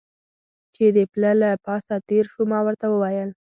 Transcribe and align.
چې 0.75 0.85
د 0.95 0.97
پله 1.11 1.31
له 1.41 1.49
پاسه 1.65 1.95
تېر 2.09 2.25
شو، 2.31 2.41
ما 2.51 2.59
ورته 2.65 2.85
وویل. 2.89 3.29